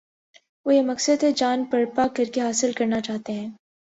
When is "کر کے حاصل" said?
2.07-2.71